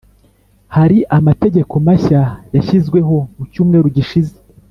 [0.75, 2.21] hari amategeko mashya
[2.55, 4.35] yashyizweho mu cyumweru gishize